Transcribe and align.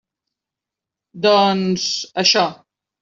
Doncs, 1.27 1.87
això. 2.25 2.47